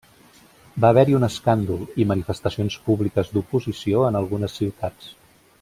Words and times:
Va 0.85 0.89
haver-hi 0.93 1.17
un 1.17 1.27
escàndol 1.27 1.83
i 2.05 2.09
manifestacions 2.13 2.79
públiques 2.89 3.33
d'oposició 3.37 4.05
en 4.11 4.21
algunes 4.25 4.61
ciutats. 4.63 5.17